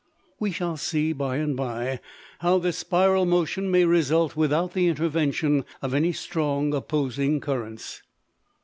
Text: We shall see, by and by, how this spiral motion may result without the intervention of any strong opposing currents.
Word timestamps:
We 0.39 0.49
shall 0.51 0.77
see, 0.77 1.13
by 1.13 1.37
and 1.37 1.55
by, 1.55 1.99
how 2.39 2.57
this 2.57 2.79
spiral 2.79 3.27
motion 3.27 3.69
may 3.69 3.85
result 3.85 4.35
without 4.35 4.73
the 4.73 4.87
intervention 4.87 5.63
of 5.79 5.93
any 5.93 6.11
strong 6.11 6.73
opposing 6.73 7.39
currents. 7.39 8.01